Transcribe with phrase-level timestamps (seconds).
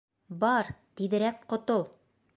[0.43, 0.71] Бар,
[1.01, 1.89] тиҙерәк ҡотол.